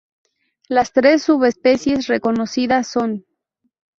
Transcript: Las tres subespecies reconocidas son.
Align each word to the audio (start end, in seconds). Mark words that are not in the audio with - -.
Las 0.67 0.93
tres 0.93 1.21
subespecies 1.21 2.07
reconocidas 2.07 2.87
son. 2.87 3.23